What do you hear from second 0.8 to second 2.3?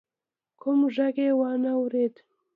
غږ يې وانه ورېد.